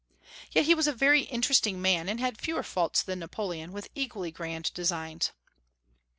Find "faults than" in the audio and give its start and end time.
2.63-3.19